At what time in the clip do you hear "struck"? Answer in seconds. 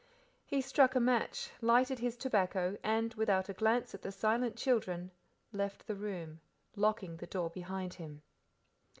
0.61-0.95